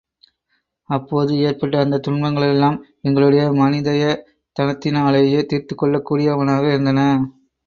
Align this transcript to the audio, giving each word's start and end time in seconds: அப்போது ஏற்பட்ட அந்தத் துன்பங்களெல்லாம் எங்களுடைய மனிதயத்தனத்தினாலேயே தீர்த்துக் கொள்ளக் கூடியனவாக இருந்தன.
அப்போது 0.89 1.33
ஏற்பட்ட 1.39 1.75
அந்தத் 1.79 2.07
துன்பங்களெல்லாம் 2.07 2.77
எங்களுடைய 3.01 3.43
மனிதயத்தனத்தினாலேயே 3.59 5.43
தீர்த்துக் 5.45 5.77
கொள்ளக் 5.77 6.07
கூடியனவாக 6.07 6.67
இருந்தன. 6.69 7.03